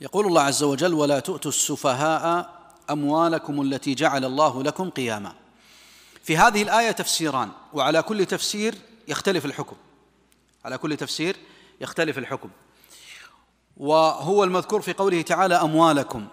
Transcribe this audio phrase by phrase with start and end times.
[0.00, 2.58] يقول الله عز وجل ولا تؤتوا السفهاء
[2.90, 5.32] أموالكم التي جعل الله لكم قياما.
[6.22, 8.74] في هذه الآية تفسيران وعلى كل تفسير
[9.08, 9.76] يختلف الحكم.
[10.64, 11.36] على كل تفسير
[11.80, 12.50] يختلف الحكم.
[13.76, 16.26] وهو المذكور في قوله تعالى أموالكم.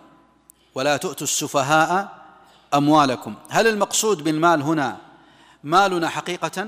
[0.75, 2.25] ولا تؤتوا السفهاء
[2.73, 3.35] أموالكم.
[3.49, 4.97] هل المقصود بالمال هنا
[5.63, 6.67] مالنا حقيقة؟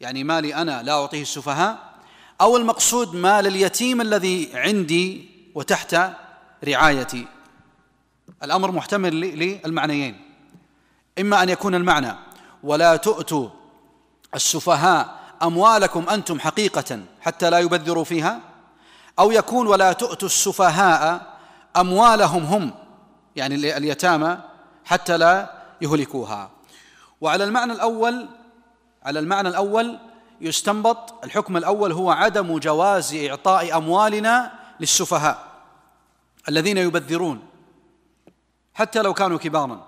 [0.00, 1.94] يعني مالي أنا لا أعطيه السفهاء؟
[2.40, 5.96] أو المقصود مال اليتيم الذي عندي وتحت
[6.64, 7.26] رعايتي
[8.42, 10.20] الأمر محتمل للمعنيين.
[11.20, 12.14] إما أن يكون المعنى
[12.62, 13.48] ولا تؤتوا
[14.34, 18.40] السفهاء أموالكم أنتم حقيقة حتى لا يبذروا فيها
[19.18, 21.34] أو يكون ولا تؤتوا السفهاء
[21.76, 22.74] أموالهم هم
[23.36, 24.38] يعني اليتامى
[24.84, 26.50] حتى لا يهلكوها.
[27.20, 28.28] وعلى المعنى الأول
[29.02, 29.98] على المعنى الأول
[30.40, 35.54] يستنبط الحكم الأول هو عدم جواز إعطاء أموالنا للسفهاء
[36.48, 37.42] الذين يبذرون
[38.74, 39.86] حتى لو كانوا كبارا.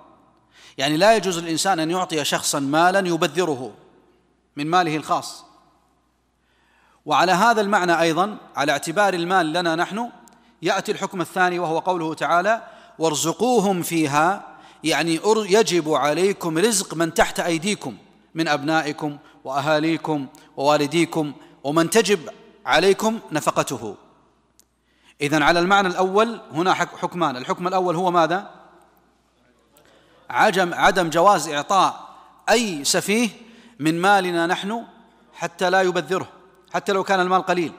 [0.78, 3.72] يعني لا يجوز للإنسان أن يعطي شخصا مالا يبذره
[4.56, 5.44] من ماله الخاص.
[7.06, 10.10] وعلى هذا المعنى أيضا على اعتبار المال لنا نحن
[10.62, 12.62] يأتي الحكم الثاني وهو قوله تعالى
[12.98, 17.96] وارزقوهم فيها يعني يجب عليكم رزق من تحت أيديكم
[18.34, 21.32] من أبنائكم وأهاليكم ووالديكم
[21.64, 22.28] ومن تجب
[22.66, 23.96] عليكم نفقته.
[25.20, 27.36] اذا على المعنى الأول هنا حكمان.
[27.36, 28.50] الحكم الأول هو ماذا؟
[30.30, 32.16] عدم عدم جواز إعطاء
[32.50, 33.28] أي سفيه
[33.78, 34.84] من مالنا نحن
[35.34, 36.28] حتى لا يبذره
[36.74, 37.72] حتى لو كان المال قليل.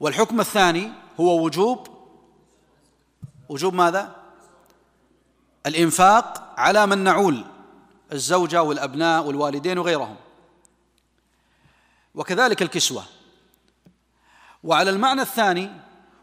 [0.00, 1.88] والحكم الثاني هو وجوب
[3.48, 4.16] وجوب ماذا؟
[5.66, 7.44] الإنفاق على من نعول
[8.12, 10.16] الزوجة والأبناء والوالدين وغيرهم.
[12.14, 13.04] وكذلك الكسوة.
[14.64, 15.70] وعلى المعنى الثاني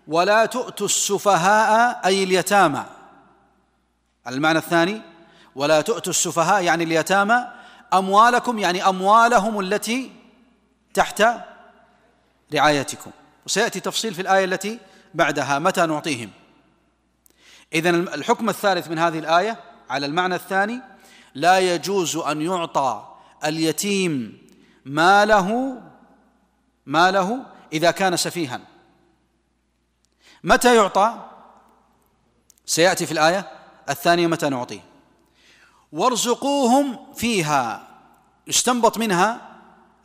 [0.08, 2.84] ولا تؤتوا السفهاء أي اليتامى.
[4.26, 5.02] على المعنى الثاني
[5.56, 7.48] ولا تؤتوا السفهاء يعني اليتامى
[7.94, 10.12] أموالكم يعني أموالهم التي
[10.94, 11.24] تحت
[12.54, 13.12] رعايتكم.
[13.46, 14.80] وسيأتي تفصيل في الآية التي
[15.14, 16.30] بعدها متى نعطيهم.
[17.74, 19.60] اذا الحكم الثالث من هذه الآية
[19.90, 20.82] على المعنى الثاني
[21.36, 23.08] لا يجوز أن يعطى
[23.46, 24.38] اليتيم
[24.86, 25.82] ماله
[26.86, 28.60] ماله إذا كان سفيها.
[30.44, 31.30] متى يعطى؟
[32.66, 33.52] سيأتي في الآية
[33.90, 34.82] الثانية متى نعطيه؟
[35.92, 37.88] وارزقوهم فيها.
[38.48, 39.42] يستنبط منها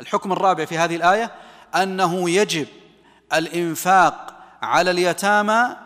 [0.01, 1.33] الحكم الرابع في هذه الآية
[1.75, 2.69] أنه يجب
[3.33, 5.77] الإنفاق على اليتامى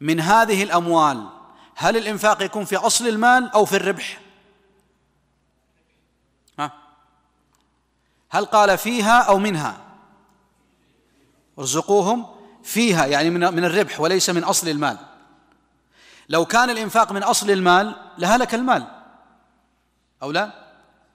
[0.00, 1.28] من هذه الأموال.
[1.76, 4.20] هل الإنفاق يكون في أصل المال أو في الربح؟
[6.58, 6.72] ها؟
[8.30, 9.89] هل قال فيها أو منها؟
[11.60, 12.26] ارزقوهم
[12.62, 14.96] فيها يعني من من الربح وليس من أصل المال.
[16.28, 18.86] لو كان الإنفاق من أصل المال لهلك المال.
[20.22, 20.50] أو لا؟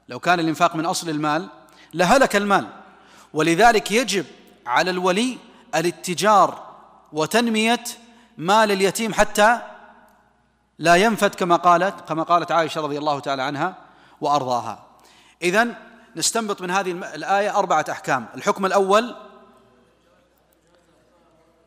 [0.09, 1.47] لو كان الإنفاق من أصل المال
[1.94, 2.67] لهلك المال.
[3.33, 4.25] ولذلك يجب
[4.66, 5.38] على الولي
[5.75, 6.75] الاتجار
[7.12, 7.83] وتنمية
[8.38, 9.59] مال اليتيم حتى
[10.79, 13.75] لا ينفد كما قالت كما قالت عائشة رضي الله تعالى عنها
[14.22, 14.83] وأرضاها.
[15.41, 15.67] اذا
[16.16, 18.25] نستنبط من هذه الآية أربعة أحكام.
[18.35, 19.16] الحكم الأول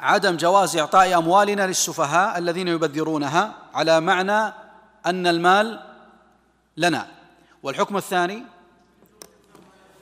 [0.00, 4.54] عدم جواز إعطاء أموالنا للسفهاء الذين يبذرونها على معنى
[5.06, 5.80] أن المال
[6.76, 7.06] لنا.
[7.62, 8.42] والحكم الثاني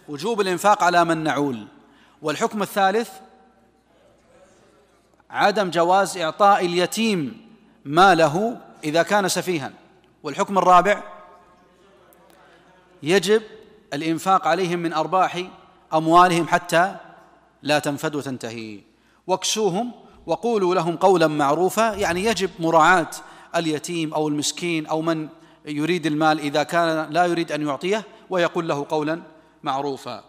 [0.09, 1.67] وجوب الإنفاق على من نعول.
[2.23, 3.11] والحكم الثالث
[5.31, 7.47] عدم جواز إعطاء اليتيم
[7.85, 9.73] ماله إذا كان سفيها.
[10.23, 11.03] والحكم الرابع
[13.03, 13.43] يجب
[13.95, 15.43] الإنفاق عليهم من أرباح
[15.95, 16.97] أموالهم حتى
[17.63, 18.81] لا تنفد وتنتهي.
[19.27, 19.93] واكسوهم
[20.27, 23.11] وقولوا لهم قولا معروفا يعني يجب مراعاة
[23.57, 25.29] اليتيم أو المسكين أو من
[25.67, 29.23] يريد المال إذا كان لا يريد أن يعطيه ويقول له قولا
[29.63, 30.25] معروفا.